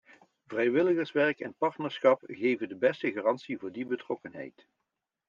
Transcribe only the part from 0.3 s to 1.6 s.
Vrijwilligerswerk en